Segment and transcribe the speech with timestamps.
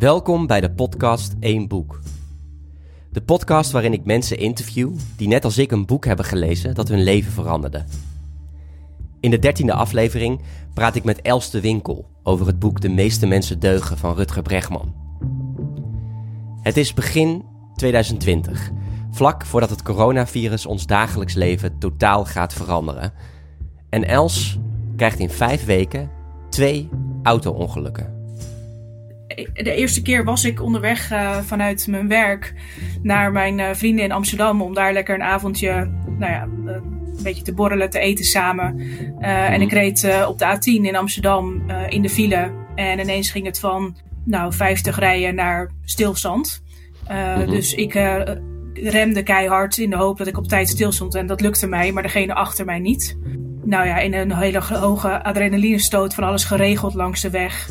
[0.00, 2.00] Welkom bij de podcast Eén Boek.
[3.10, 6.88] De podcast waarin ik mensen interview die net als ik een boek hebben gelezen dat
[6.88, 7.84] hun leven veranderde.
[9.20, 10.40] In de dertiende aflevering
[10.74, 14.42] praat ik met Els de Winkel over het boek De meeste mensen deugen van Rutger
[14.42, 14.94] Bregman.
[16.62, 17.44] Het is begin
[17.74, 18.70] 2020,
[19.10, 23.12] vlak voordat het coronavirus ons dagelijks leven totaal gaat veranderen.
[23.88, 24.58] En Els
[24.96, 26.10] krijgt in vijf weken
[26.48, 26.88] twee
[27.22, 28.19] auto-ongelukken
[29.52, 32.54] de eerste keer was ik onderweg uh, vanuit mijn werk
[33.02, 37.22] naar mijn uh, vrienden in Amsterdam om daar lekker een avondje, nou ja, uh, een
[37.22, 38.74] beetje te borrelen, te eten samen.
[38.74, 39.22] Mm.
[39.22, 43.58] En ik reed op de A10 in Amsterdam in de file en ineens ging het
[43.58, 46.62] van, nou, 50 rijden naar stilstand.
[47.06, 47.46] -hmm.
[47.46, 47.92] Dus ik
[48.74, 52.02] remde keihard in de hoop dat ik op tijd stilstond en dat lukte mij, maar
[52.02, 53.18] degene achter mij niet.
[53.64, 57.70] Nou ja, in een hele hoge adrenalinestoot van alles geregeld langs de weg.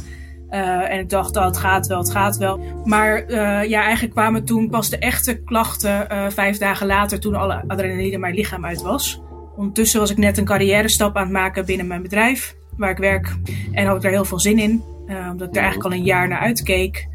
[0.51, 2.59] Uh, en ik dacht, dat oh, het gaat wel, het gaat wel.
[2.83, 7.35] Maar uh, ja, eigenlijk kwamen toen pas de echte klachten uh, vijf dagen later, toen
[7.35, 9.21] alle adrenaline in mijn lichaam uit was.
[9.55, 12.97] Ondertussen was ik net een carrière stap aan het maken binnen mijn bedrijf, waar ik
[12.97, 13.35] werk.
[13.71, 14.83] En had ik daar heel veel zin in,
[15.31, 17.07] omdat ik er eigenlijk al een jaar naar uitkeek.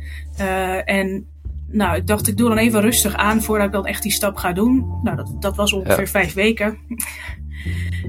[0.85, 1.27] en
[1.75, 4.37] nou, ik dacht, ik doe dan even rustig aan voordat ik dan echt die stap
[4.37, 5.01] ga doen.
[5.03, 6.07] Nou, dat, dat was ongeveer ja.
[6.07, 6.79] vijf weken.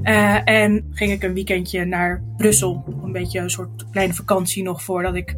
[0.04, 2.84] Uh, en ging ik een weekendje naar Brussel.
[3.04, 5.36] Een beetje een soort kleine vakantie nog voordat ik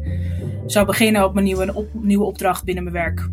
[0.66, 3.28] zou beginnen op mijn nieuwe, op, nieuwe opdracht binnen mijn werk.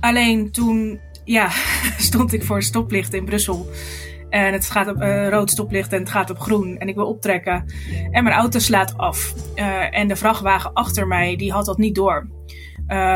[0.00, 1.48] Alleen toen ja,
[1.98, 3.66] stond ik voor een stoplicht in Brussel.
[4.30, 6.78] En het gaat op uh, rood stoplicht en het gaat op groen.
[6.78, 7.64] En ik wil optrekken.
[8.10, 9.34] En mijn auto slaat af.
[9.56, 12.28] Uh, en de vrachtwagen achter mij, die had dat niet door.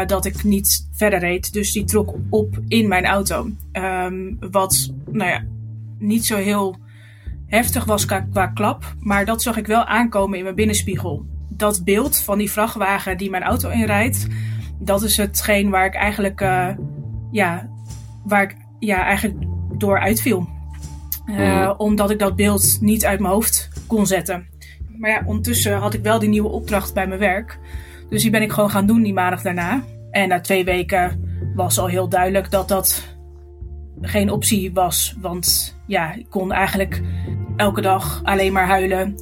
[0.07, 1.53] Dat ik niet verder reed.
[1.53, 3.51] Dus die trok op in mijn auto.
[3.73, 5.45] Um, wat, nou ja,
[5.99, 6.77] niet zo heel
[7.55, 8.95] heftig was qua, qua klap.
[9.01, 11.27] Maar dat zag ik wel aankomen in mijn binnenspiegel.
[11.49, 14.27] Dat beeld van die vrachtwagen die mijn auto inrijdt.
[14.79, 16.69] Dat is hetgeen waar ik eigenlijk, uh,
[17.31, 17.69] ja,
[18.25, 19.47] waar ik ja, eigenlijk
[19.79, 20.49] door uitviel.
[21.27, 21.75] Uh, mm.
[21.77, 24.47] Omdat ik dat beeld niet uit mijn hoofd kon zetten.
[24.99, 27.59] Maar ja, ondertussen had ik wel die nieuwe opdracht bij mijn werk.
[28.09, 29.83] Dus die ben ik gewoon gaan doen die maandag daarna.
[30.11, 31.21] En na twee weken
[31.55, 33.17] was al heel duidelijk dat dat
[34.01, 35.17] geen optie was.
[35.21, 37.03] Want ja, ik kon eigenlijk
[37.57, 39.19] elke dag alleen maar huilen.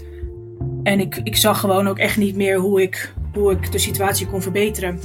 [0.83, 4.27] En ik, ik zag gewoon ook echt niet meer hoe ik, hoe ik de situatie
[4.27, 5.01] kon verbeteren.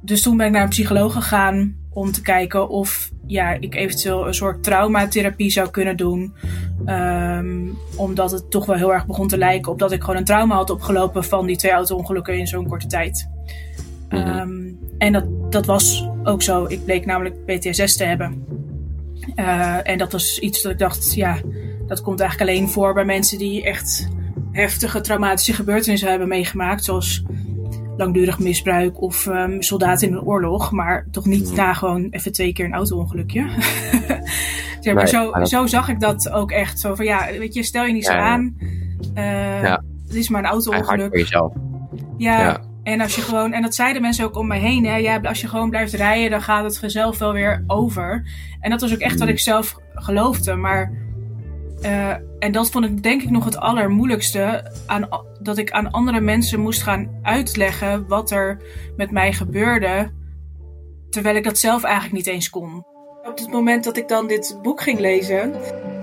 [0.00, 4.26] Dus toen ben ik naar een psycholoog gegaan om te kijken of ja, ik eventueel
[4.26, 6.34] een soort traumatherapie zou kunnen doen.
[6.86, 10.24] Um, omdat het toch wel heel erg begon te lijken op dat ik gewoon een
[10.24, 13.28] trauma had opgelopen van die twee auto-ongelukken in zo'n korte tijd.
[14.10, 14.38] Mm -hmm.
[14.38, 16.64] um, en dat, dat was ook zo.
[16.68, 18.44] Ik bleek namelijk PTSS te hebben.
[19.36, 21.38] Uh, en dat was iets dat ik dacht, ja,
[21.86, 24.08] dat komt eigenlijk alleen voor bij mensen die echt
[24.52, 26.84] heftige traumatische gebeurtenissen hebben meegemaakt.
[26.84, 27.22] Zoals
[27.96, 30.70] langdurig misbruik of um, soldaten in een oorlog.
[30.70, 31.56] Maar toch niet mm.
[31.56, 33.46] na gewoon even twee keer een auto-ongelukje.
[34.94, 36.80] maar zo, zo zag ik dat ook echt.
[36.80, 38.56] Zo van ja, weet je, stel je niet zo ja, aan.
[39.14, 39.82] Uh, ja.
[40.06, 41.26] Het is maar een auto-ongeluk.
[42.16, 44.96] Ja, ja, en als je gewoon, en dat zeiden mensen ook om me heen, hè,
[44.96, 48.26] ja, als je gewoon blijft rijden, dan gaat het vanzelf wel weer over.
[48.60, 50.54] En dat was ook echt wat ik zelf geloofde.
[50.54, 50.92] Maar
[51.84, 54.70] uh, en dat vond ik denk ik nog het allermoeilijkste.
[54.86, 55.08] Aan,
[55.40, 58.62] dat ik aan andere mensen moest gaan uitleggen wat er
[58.96, 60.10] met mij gebeurde.
[61.10, 62.84] Terwijl ik dat zelf eigenlijk niet eens kon.
[63.22, 65.54] Op het moment dat ik dan dit boek ging lezen,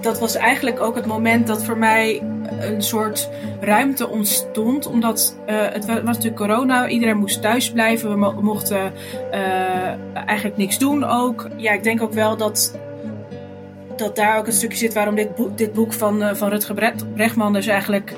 [0.02, 2.22] dat was eigenlijk ook het moment dat voor mij
[2.60, 4.86] een soort ruimte ontstond.
[4.86, 8.94] Omdat uh, het was natuurlijk corona, iedereen moest thuis blijven, we mo mochten
[9.32, 11.48] uh, eigenlijk niks doen ook.
[11.58, 12.80] Ja, ik denk ook wel dat
[14.02, 16.94] dat daar ook een stukje zit waarom dit boek, dit boek van, uh, van Rutger
[17.14, 18.14] Bregman dus eigenlijk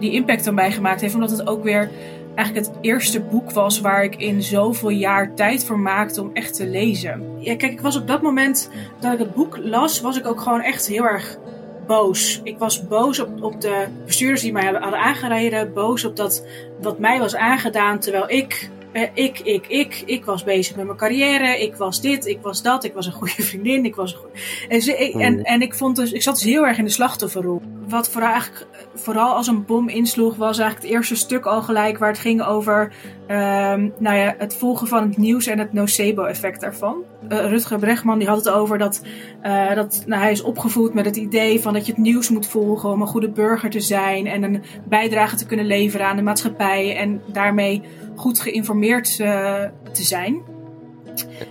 [0.00, 1.14] die impact aan mij gemaakt heeft.
[1.14, 1.90] Omdat het ook weer
[2.34, 6.54] eigenlijk het eerste boek was waar ik in zoveel jaar tijd voor maakte om echt
[6.54, 7.22] te lezen.
[7.38, 10.40] Ja, kijk, ik was op dat moment dat ik het boek las, was ik ook
[10.40, 11.38] gewoon echt heel erg
[11.86, 12.40] boos.
[12.44, 15.72] Ik was boos op, op de bestuurders die mij hadden aangereden.
[15.72, 16.46] Boos op dat
[16.80, 20.98] wat mij was aangedaan terwijl ik uh, ik, ik, ik, ik was bezig met mijn
[20.98, 21.62] carrière.
[21.62, 22.84] Ik was dit, ik was dat.
[22.84, 23.84] Ik was een goede vriendin.
[23.84, 24.34] Ik was een goeie...
[24.68, 25.44] en, ze, ik, en, hmm.
[25.44, 27.62] en ik vond dus, ik zat dus heel erg in de slachtofferrol.
[27.88, 31.98] Wat vooral, eigenlijk, vooral als een bom insloeg, was eigenlijk het eerste stuk al gelijk
[31.98, 32.92] waar het ging over
[33.28, 37.02] um, nou ja, het volgen van het nieuws en het nocebo-effect daarvan.
[37.28, 39.02] Uh, Rutger Bregman die had het over dat,
[39.42, 42.46] uh, dat nou, hij is opgevoed met het idee van dat je het nieuws moet
[42.46, 46.22] volgen om een goede burger te zijn en een bijdrage te kunnen leveren aan de
[46.22, 47.82] maatschappij en daarmee
[48.16, 49.54] goed geïnformeerd uh,
[49.92, 50.42] te zijn.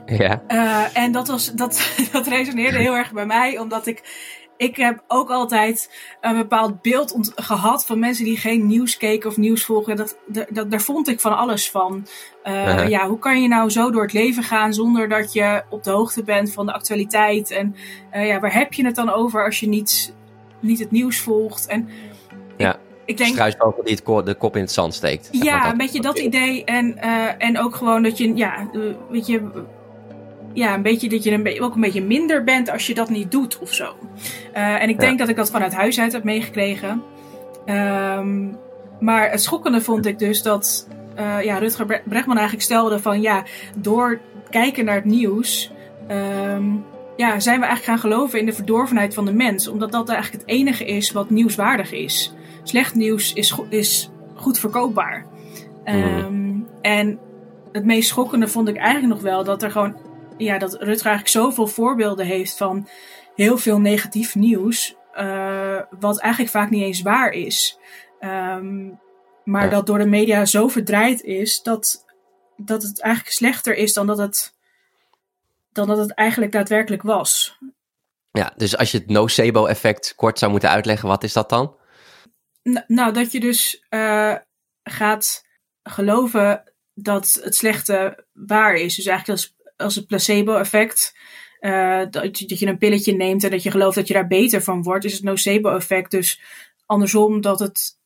[0.05, 0.41] Ja.
[0.93, 4.03] En dat, was, dat, dat resoneerde heel erg bij mij, omdat ik
[4.61, 5.91] ik heb ook altijd
[6.21, 9.95] een bepaald beeld gehad van mensen die geen nieuws keken of nieuws volgen.
[9.95, 10.17] Dat,
[10.49, 12.07] dat, daar vond ik van alles van.
[12.43, 15.83] Uh, Ja, hoe kan je nou zo door het leven gaan zonder dat je op
[15.83, 17.51] de hoogte bent van de actualiteit?
[17.51, 17.75] En
[18.13, 20.13] uh, ja, waar heb je het dan over als je niet,
[20.59, 21.67] niet het nieuws volgt?
[21.67, 21.89] En
[22.57, 22.79] ja.
[23.05, 25.29] Ik denk, Struisvogel die het de kop in het zand steekt.
[25.31, 26.63] Ja, een beetje dat idee.
[26.63, 28.69] En, uh, en ook gewoon dat je, ja,
[29.09, 29.63] weet je,
[30.53, 33.31] ja, een beetje dat je een ook een beetje minder bent als je dat niet
[33.31, 33.95] doet of zo.
[34.55, 37.03] Uh, en ik denk dat ik dat vanuit huis uit heb meegekregen.
[37.65, 38.57] Um,
[38.99, 40.87] maar het schokkende vond ik dus dat
[41.19, 43.43] uh, ja, Rutger Bregman eigenlijk stelde van ja,
[43.77, 44.19] door
[44.49, 45.71] kijken naar het nieuws.
[46.11, 46.83] Um,
[47.15, 49.67] ja, zijn we eigenlijk gaan geloven in de verdorvenheid van de mens.
[49.67, 52.33] Omdat dat eigenlijk het enige is wat nieuwswaardig is.
[52.63, 55.25] Slecht nieuws is, go is goed verkoopbaar.
[55.85, 57.19] Um, en
[57.71, 59.95] het meest schokkende vond ik eigenlijk nog wel dat er gewoon
[60.43, 62.87] ja, dat Rutger eigenlijk zoveel voorbeelden heeft van
[63.35, 64.95] heel veel negatief nieuws.
[65.15, 67.77] Uh, wat eigenlijk vaak niet eens waar is.
[68.19, 68.99] Um,
[69.43, 72.05] maar dat door de media zo verdraaid is dat,
[72.57, 74.53] dat het eigenlijk slechter is dan dat het,
[75.71, 77.57] dan dat het eigenlijk daadwerkelijk was.
[78.31, 81.75] Ja, dus als je het nocebo-effect kort zou moeten uitleggen, wat is dat dan?
[82.87, 84.35] nou, dat je dus uh,
[84.83, 85.45] gaat
[85.83, 88.95] geloven dat het slechte waar is.
[88.95, 91.17] Dus eigenlijk als als het placebo-effect.
[91.59, 94.27] Uh, dat, je, dat je een pilletje neemt en dat je gelooft dat je daar
[94.27, 96.11] beter van wordt, is het nocebo-effect.
[96.11, 96.41] Dus
[96.85, 97.99] andersom dat het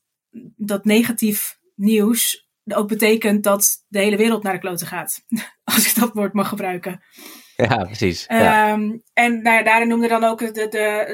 [0.56, 5.26] dat negatief nieuws ook betekent dat de hele wereld naar de kloten gaat.
[5.64, 7.04] Als ik dat woord mag gebruiken.
[7.56, 8.26] Ja, precies.
[8.28, 8.72] Ja.
[8.72, 10.68] Um, en nou ja, daarin noemde dan ook de, de,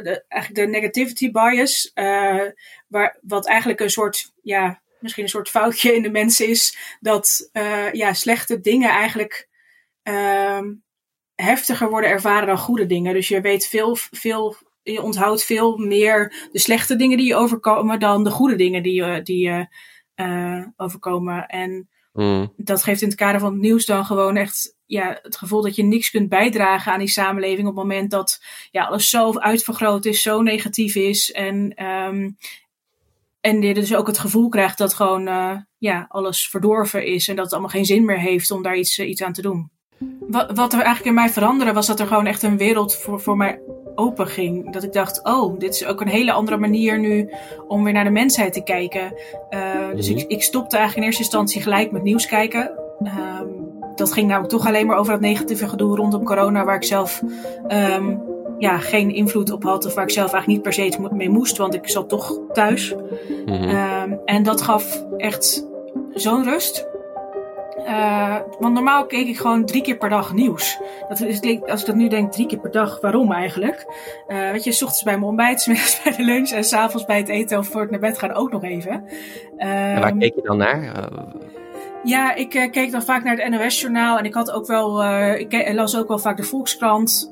[0.03, 1.91] de, eigenlijk de negativity bias.
[1.95, 2.43] Uh,
[2.87, 6.77] waar, wat eigenlijk een soort, ja, misschien een soort foutje in de mens is.
[6.99, 9.49] Dat uh, ja, slechte dingen eigenlijk
[10.03, 10.61] uh,
[11.35, 13.13] heftiger worden ervaren dan goede dingen.
[13.13, 17.99] Dus je weet veel, veel, je onthoudt veel meer de slechte dingen die je overkomen
[17.99, 19.67] dan de goede dingen die je, die je
[20.15, 21.47] uh, overkomen.
[21.47, 22.53] En mm.
[22.57, 25.75] dat geeft in het kader van het nieuws dan gewoon echt ja, het gevoel dat
[25.75, 30.05] je niks kunt bijdragen aan die samenleving op het moment dat ja, alles zo uitvergroot
[30.05, 31.31] is, zo negatief is.
[31.31, 32.37] En, um,
[33.41, 37.35] en je dus ook het gevoel krijgt dat gewoon uh, ja, alles verdorven is en
[37.35, 39.71] dat het allemaal geen zin meer heeft om daar iets, uh, iets aan te doen.
[40.19, 43.21] Wat, wat er eigenlijk in mij veranderde was dat er gewoon echt een wereld voor,
[43.21, 43.59] voor mij
[43.95, 44.73] open ging.
[44.73, 47.29] Dat ik dacht, oh, dit is ook een hele andere manier nu
[47.67, 49.13] om weer naar de mensheid te kijken.
[49.49, 50.25] Uh, dus ik, mhm.
[50.27, 52.71] ik stopte eigenlijk in eerste instantie gelijk met nieuws kijken.
[53.03, 53.41] Uh,
[53.95, 57.21] dat ging namelijk toch alleen maar over dat negatieve gedoe rondom corona, waar ik zelf
[57.67, 58.21] um,
[58.57, 59.85] ja, geen invloed op had.
[59.85, 62.95] Of waar ik zelf eigenlijk niet per se mee moest, want ik zat toch thuis.
[63.45, 63.69] Mm -hmm.
[63.69, 65.67] um, en dat gaf echt
[66.13, 66.87] zo'n rust.
[67.85, 70.79] Uh, want normaal keek ik gewoon drie keer per dag nieuws.
[71.09, 73.85] Dat is, als ik dat nu denk, drie keer per dag, waarom eigenlijk?
[74.27, 77.05] Uh, weet je, s ochtends bij mijn ontbijt, s middags bij de lunch en s'avonds
[77.05, 79.03] bij het eten of voor het naar bed gaan ook nog even.
[79.57, 81.09] En waar ehm, keek je dan naar?
[82.03, 85.05] Ja, ik uh, keek dan vaak naar het NOS-journaal en ik had ook wel,
[85.35, 87.29] ik las ook wel vaak de Volkskrant.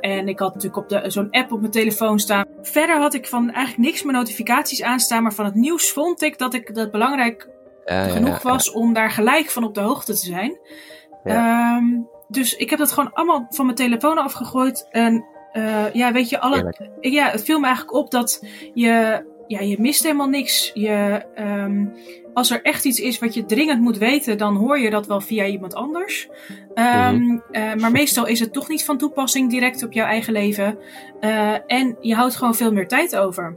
[0.00, 2.44] En ik had natuurlijk op zo'n app op mijn telefoon staan.
[2.62, 6.38] Verder had ik van eigenlijk niks mijn notificaties aanstaan, maar van het nieuws vond ik
[6.38, 7.48] dat ik dat belangrijk
[7.84, 10.58] genoeg was om daar gelijk van op de hoogte te zijn.
[11.24, 14.88] Um, dus ik heb dat gewoon allemaal van mijn telefoon afgegooid.
[14.90, 19.60] En uh, ja, weet je, alle, ja, het viel me eigenlijk op dat je, ja,
[19.60, 20.70] je mist helemaal niks.
[20.74, 21.94] Je, um,
[22.34, 25.20] als er echt iets is wat je dringend moet weten, dan hoor je dat wel
[25.20, 26.28] via iemand anders.
[26.74, 27.42] Um, mm-hmm.
[27.50, 30.78] uh, maar meestal is het toch niet van toepassing direct op jouw eigen leven.
[31.20, 33.56] Uh, en je houdt gewoon veel meer tijd over.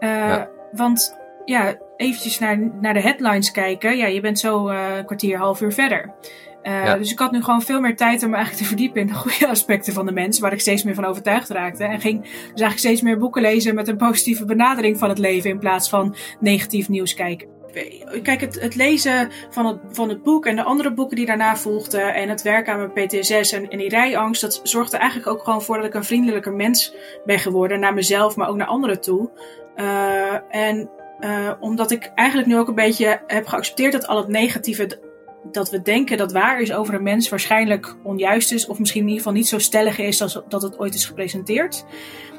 [0.00, 0.50] Ja.
[0.72, 3.96] Want ja, eventjes naar, naar de headlines kijken.
[3.96, 6.14] Ja, je bent zo uh, een kwartier, half uur verder.
[6.62, 6.96] Uh, ja.
[6.96, 9.14] Dus ik had nu gewoon veel meer tijd om me eigenlijk te verdiepen in de
[9.14, 11.84] goede aspecten van de mens, waar ik steeds meer van overtuigd raakte.
[11.84, 15.50] En ging dus eigenlijk steeds meer boeken lezen met een positieve benadering van het leven
[15.50, 17.48] in plaats van negatief nieuws kijken.
[18.22, 21.56] Kijk, het, het lezen van het, van het boek en de andere boeken die daarna
[21.56, 25.44] volgden en het werken aan mijn PTSS en, en die rijangst, dat zorgde eigenlijk ook
[25.44, 26.94] gewoon voor dat ik een vriendelijker mens
[27.24, 29.30] ben geworden naar mezelf, maar ook naar anderen toe.
[29.76, 34.28] Uh, en uh, omdat ik eigenlijk nu ook een beetje heb geaccepteerd dat al het
[34.28, 34.98] negatieve
[35.44, 38.66] dat we denken dat waar is over een mens waarschijnlijk onjuist is.
[38.66, 41.84] Of misschien in ieder geval niet zo stellig is als dat het ooit is gepresenteerd.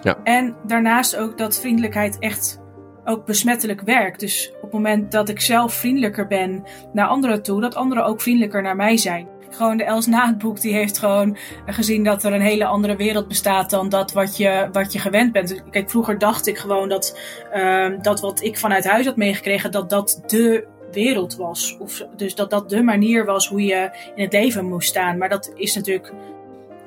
[0.01, 0.19] Ja.
[0.23, 2.60] En daarnaast ook dat vriendelijkheid echt
[3.05, 4.19] ook besmettelijk werkt.
[4.19, 8.21] Dus op het moment dat ik zelf vriendelijker ben naar anderen toe, dat anderen ook
[8.21, 12.23] vriendelijker naar mij zijn gewoon de Els na het boek, die heeft gewoon gezien dat
[12.23, 15.63] er een hele andere wereld bestaat dan dat wat je, wat je gewend bent.
[15.69, 17.19] Kijk, vroeger dacht ik gewoon dat,
[17.55, 21.77] uh, dat wat ik vanuit huis had meegekregen, dat dat de wereld was.
[21.79, 25.17] Of, dus dat dat de manier was hoe je in het leven moest staan.
[25.17, 26.13] Maar dat is natuurlijk,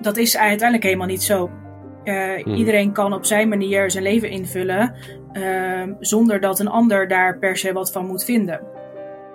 [0.01, 1.51] dat is uiteindelijk helemaal niet zo.
[2.45, 4.95] Iedereen kan op zijn manier zijn leven invullen
[5.35, 8.61] ehm, zonder dat een ander daar per se wat van moet vinden.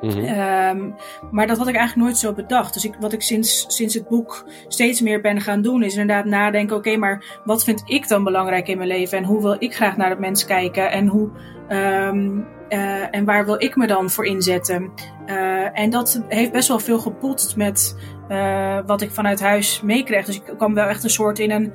[0.01, 0.20] Mhm.
[0.20, 0.89] Ehm,
[1.32, 2.74] maar dat had ik eigenlijk nooit zo bedacht.
[2.74, 6.25] Dus ik, wat ik sinds, sinds het boek steeds meer ben gaan doen, is inderdaad
[6.25, 9.18] nadenken: oké, maar wat vind ik dan belangrijk in mijn leven?
[9.18, 10.91] En hoe wil ik graag naar het mens kijken?
[10.91, 11.29] En, hoe,
[11.70, 14.91] um, uh, en waar wil ik me dan voor inzetten?
[15.27, 17.98] Uh, en dat heeft best wel veel gepotst met
[18.29, 20.25] uh, wat ik vanuit huis meekreeg.
[20.25, 21.74] Dus ik kwam wel echt een soort in een.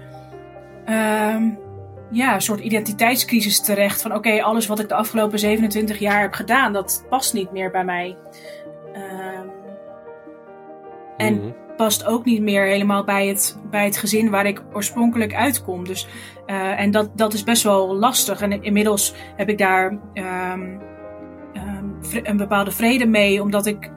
[2.11, 4.03] Ja, een soort identiteitscrisis terecht.
[4.03, 7.71] Van oké, alles wat ik de afgelopen 27 jaar heb gedaan, dat past niet meer
[7.71, 8.17] bij mij.
[8.95, 9.51] Um,
[11.17, 11.51] en mhm.
[11.77, 15.87] past ook niet meer helemaal bij het, bij het gezin waar ik oorspronkelijk uitkom.
[15.87, 16.09] Dus,
[16.47, 18.41] uh, en dat, dat is best wel lastig.
[18.41, 20.81] En inmiddels heb ik daar um,
[21.55, 23.91] um, een bepaalde vrede mee, omdat ik,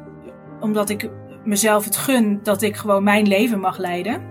[0.60, 1.10] omdat ik
[1.48, 4.22] mezelf het gun dat ik gewoon mijn leven mag leiden.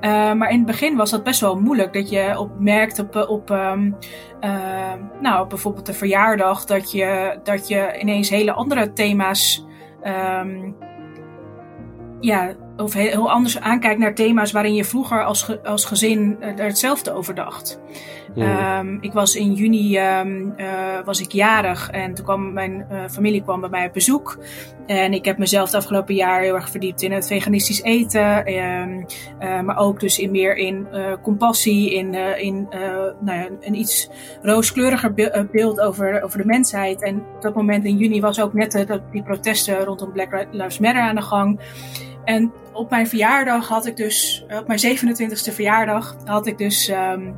[0.00, 1.92] uh, maar in het begin was dat best wel moeilijk.
[1.92, 3.96] Dat je op merkt op, op, um,
[4.44, 9.66] uh, nou, op bijvoorbeeld de verjaardag dat je, dat je ineens hele andere thema's.
[10.04, 10.76] Um,
[12.20, 17.12] ja, of heel anders aankijkt naar thema's waarin je vroeger als, als gezin er hetzelfde
[17.12, 17.80] over dacht.
[18.36, 20.66] Um, ik was in juni um, uh,
[21.04, 24.38] was ik jarig en toen kwam mijn uh, familie kwam bij mij op bezoek.
[24.86, 28.52] En ik heb mezelf het afgelopen jaar heel erg verdiept in het veganistisch eten.
[28.52, 29.06] Um,
[29.40, 30.86] uh, maar ook dus in meer in
[31.22, 32.66] compassie, in, in
[33.20, 34.10] nou ja, een iets
[34.42, 35.14] rooskleuriger
[35.50, 37.02] beeld over, over de mensheid.
[37.02, 41.02] En op dat moment in juni was ook net die protesten rondom Black Lives Matter
[41.02, 41.60] aan de gang.
[42.26, 47.36] En op mijn verjaardag had ik dus, op mijn 27e verjaardag, had ik dus um,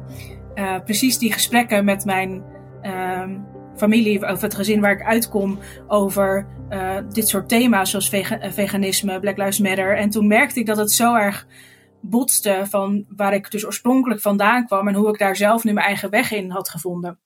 [0.54, 2.42] uh, precies die gesprekken met mijn
[2.83, 8.52] um, familie of het gezin waar ik uitkom over uh, dit soort thema's zoals vega
[8.52, 9.97] veganisme, Black Lives Matter.
[9.97, 11.47] En toen merkte ik dat het zo erg
[12.00, 15.87] botste van waar ik dus oorspronkelijk vandaan kwam en hoe ik daar zelf nu mijn
[15.87, 17.18] eigen weg in had gevonden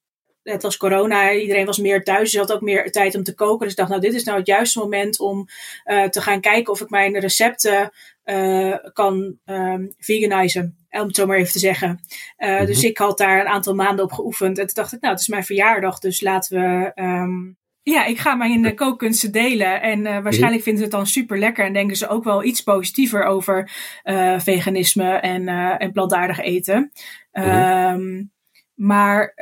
[0.42, 3.60] het was corona, iedereen was meer thuis, dus had ook meer tijd om te koken.
[3.60, 5.46] Dus ik dacht, nou, dit is nou het juiste moment om
[5.84, 7.90] uh, te gaan kijken of ik mijn recepten
[8.24, 10.76] uh, kan um, veganizen.
[10.90, 12.00] Om het zo maar even te zeggen.
[12.38, 12.66] Uh, mm-hmm.
[12.66, 14.58] Dus ik had daar een aantal maanden op geoefend.
[14.58, 16.92] En toen dacht ik, nou, het is mijn verjaardag, dus laten we.
[17.02, 19.82] Um, ja, ik ga mijn kookkunsten delen.
[19.82, 21.64] En uh, waarschijnlijk vinden ze het dan super lekker.
[21.64, 23.70] En denken ze ook wel iets positiever over
[24.04, 26.92] uh, veganisme en, uh, en plantaardig eten.
[27.32, 28.00] Mm-hmm.
[28.00, 28.32] Um,
[28.74, 29.34] maar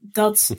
[0.00, 0.56] dat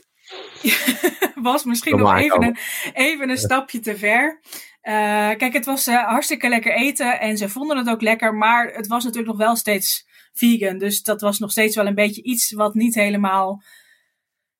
[1.34, 2.56] was misschien nog even een,
[2.92, 4.40] even een stapje te ver.
[4.82, 4.92] Uh,
[5.36, 8.86] kijk, het was uh, hartstikke lekker eten en ze vonden het ook lekker, maar het
[8.86, 10.78] was natuurlijk nog wel steeds vegan.
[10.78, 13.62] Dus dat was nog steeds wel een beetje iets wat niet helemaal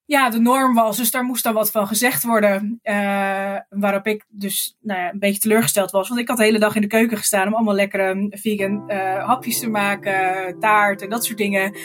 [0.04, 0.96] ja, de norm was.
[0.96, 2.80] Dus daar moest dan wat van gezegd worden.
[2.82, 6.08] Uh, waarop ik dus nou ja, een beetje teleurgesteld was.
[6.08, 9.58] Want ik had de hele dag in de keuken gestaan om allemaal lekkere vegan hapjes
[9.58, 11.76] te maken, taart en dat soort dingen.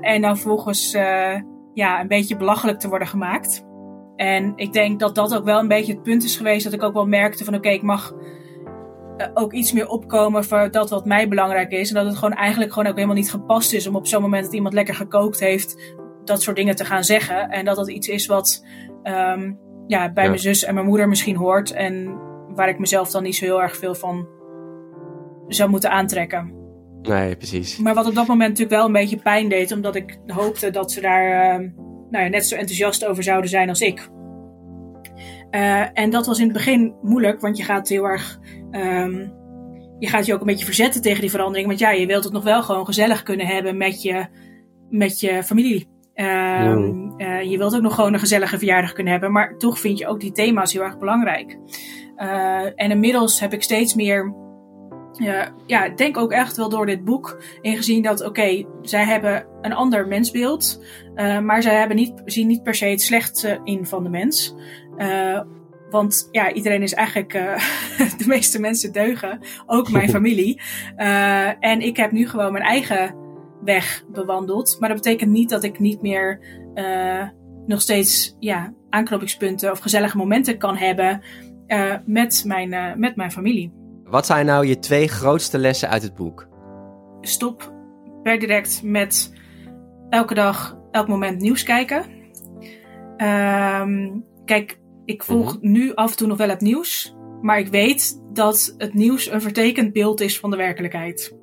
[0.00, 0.96] en dan volgens
[1.74, 3.64] ja, een beetje belachelijk te worden gemaakt.
[4.16, 6.82] En ik denk dat dat ook wel een beetje het punt is geweest dat ik
[6.82, 8.14] ook wel merkte van oké, ik mag
[9.18, 11.88] uh, ook iets meer opkomen voor dat wat mij belangrijk is.
[11.88, 14.44] En dat het gewoon eigenlijk gewoon ook helemaal niet gepast is om op zo'n moment
[14.44, 17.50] dat iemand lekker gekookt heeft, dat soort dingen te gaan zeggen.
[17.50, 18.66] En dat dat iets is wat
[19.02, 21.72] um, ja, bij mijn zus en mijn moeder misschien hoort.
[21.72, 22.18] En
[22.54, 24.28] waar ik mezelf dan niet zo heel erg veel van
[25.48, 26.61] zou moeten aantrekken.
[27.02, 27.78] Nee, precies.
[27.78, 30.92] Maar wat op dat moment natuurlijk wel een beetje pijn deed, omdat ik hoopte dat
[30.92, 31.68] ze daar uh,
[32.10, 34.08] nou ja, net zo enthousiast over zouden zijn als ik.
[35.50, 38.38] Uh, en dat was in het begin moeilijk, want je gaat heel erg.
[38.70, 39.32] Um,
[39.98, 41.66] je gaat je ook een beetje verzetten tegen die verandering.
[41.66, 44.26] Want ja, je wilt het nog wel gewoon gezellig kunnen hebben met je,
[44.90, 45.88] met je familie.
[46.14, 49.32] Um, uh, je wilt ook nog gewoon een gezellige verjaardag kunnen hebben.
[49.32, 51.58] Maar toch vind je ook die thema's heel erg belangrijk.
[52.16, 54.34] Uh, en inmiddels heb ik steeds meer
[55.12, 59.46] ja, ja, ik denk ook echt wel door dit boek ingezien dat, oké, zij hebben
[59.60, 63.86] een ander mensbeeld, uh, maar zij hebben niet, zien niet per se het slechtste in
[63.86, 64.54] van de mens.
[64.96, 65.40] Uh,
[65.90, 67.32] want ja, iedereen is eigenlijk,
[68.18, 70.60] de meeste mensen deugen, ook mijn familie.
[71.60, 73.14] en ik heb nu gewoon mijn eigen
[73.64, 74.76] weg bewandeld.
[74.80, 76.40] Maar dat betekent niet dat ik niet meer
[77.66, 81.22] nog steeds ja, aanknopingspunten of gezellige momenten kan hebben
[82.04, 83.81] met, mijn, met mijn familie.
[84.12, 86.48] Wat zijn nou je twee grootste lessen uit het boek?
[87.20, 87.72] Stop
[88.22, 89.32] per direct met
[90.08, 92.04] elke dag, elk moment nieuws kijken.
[93.16, 95.72] Um, kijk, ik volg mhm.
[95.72, 97.14] nu af en toe nog wel het nieuws.
[97.40, 101.36] Maar ik weet dat het nieuws een vertekend beeld is van de werkelijkheid.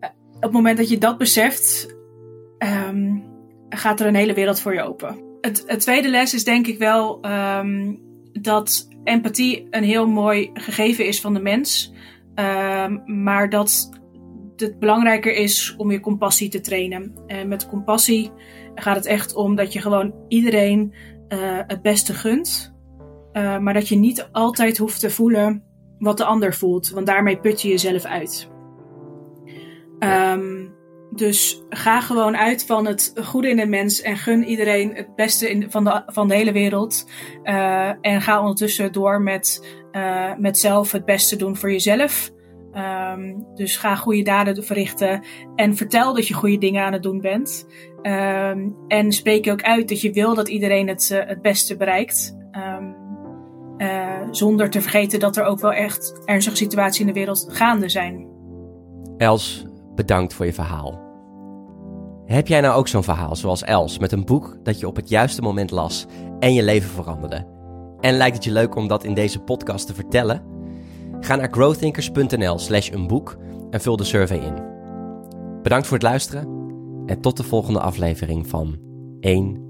[0.00, 1.96] Eh, op het moment dat je dat beseft,
[2.88, 3.24] um,
[3.68, 5.22] gaat er een hele wereld voor je open.
[5.40, 8.00] Het, het tweede les is denk ik wel um,
[8.32, 11.92] dat empathie een heel mooi gegeven is van de mens.
[12.34, 13.90] Um, maar dat
[14.56, 17.12] het belangrijker is om je compassie te trainen.
[17.26, 18.30] En met compassie
[18.74, 20.94] gaat het echt om dat je gewoon iedereen
[21.28, 22.74] uh, het beste gunt.
[23.32, 25.62] Uh, maar dat je niet altijd hoeft te voelen
[25.98, 28.50] wat de ander voelt, want daarmee put je jezelf uit.
[29.98, 30.76] Um,
[31.18, 35.50] dus ga gewoon uit van het goede in de mens en gun iedereen het beste
[35.50, 37.10] in, van, de, van de hele wereld.
[37.44, 42.30] Uh, en ga ondertussen door met, uh, met zelf het beste doen voor jezelf.
[43.14, 45.24] Um, dus ga goede daden verrichten
[45.56, 47.66] en vertel dat je goede dingen aan het doen bent.
[48.02, 52.36] Um, en spreek ook uit dat je wil dat iedereen het, uh, het beste bereikt.
[52.52, 52.96] Um,
[54.30, 58.26] zonder te vergeten dat er ook wel echt ernstige situaties in de wereld gaande zijn.
[59.16, 61.07] Els, bedankt voor je verhaal.
[62.28, 65.08] Heb jij nou ook zo'n verhaal zoals Els met een boek dat je op het
[65.08, 66.06] juiste moment las
[66.38, 67.46] en je leven veranderde?
[68.00, 70.42] En lijkt het je leuk om dat in deze podcast te vertellen?
[71.20, 73.36] Ga naar growthinkers.nl/slash een boek
[73.70, 74.62] en vul de survey in.
[75.62, 76.48] Bedankt voor het luisteren
[77.06, 78.78] en tot de volgende aflevering van
[79.20, 79.67] 1